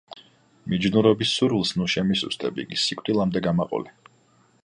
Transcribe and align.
მიჯნურობის 0.71 1.33
სურვილს 1.41 1.73
ნუ 1.81 1.89
შემისუსტებ, 1.97 2.57
იგი 2.65 2.81
სიკვდილამდე 2.87 3.43
გამაყოლე. 3.51 3.97